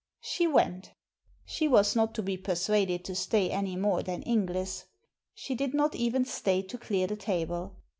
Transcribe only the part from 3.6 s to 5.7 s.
more than Inglis. She